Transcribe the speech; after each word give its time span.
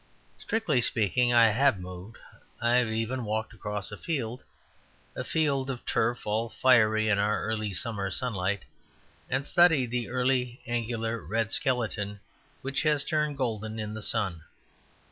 Strictly 0.39 0.81
speaking, 0.81 1.31
I 1.31 1.49
have 1.49 1.79
moved; 1.79 2.17
I 2.59 2.73
have 2.77 2.87
even 2.87 3.23
walked 3.23 3.53
across 3.53 3.91
a 3.91 3.97
field 3.97 4.43
a 5.15 5.23
field 5.23 5.69
of 5.69 5.85
turf 5.85 6.25
all 6.25 6.49
fiery 6.49 7.07
in 7.07 7.19
our 7.19 7.43
early 7.43 7.71
summer 7.71 8.09
sunlight 8.09 8.63
and 9.29 9.45
studied 9.45 9.91
the 9.91 10.09
early 10.09 10.59
angular 10.65 11.21
red 11.23 11.51
skeleton 11.51 12.19
which 12.63 12.81
has 12.81 13.03
turned 13.03 13.37
golden 13.37 13.77
in 13.77 13.93
the 13.93 14.01
sun. 14.01 14.43